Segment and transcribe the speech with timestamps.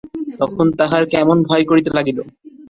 [0.39, 2.17] তখন তাহার কেমন ভয় করিতে লাগিল।